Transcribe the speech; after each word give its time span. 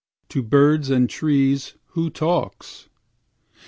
To 0.29 0.41
birds 0.41 0.89
and 0.89 1.07
trees 1.07 1.75
who 1.89 2.09
talks? 2.09 2.89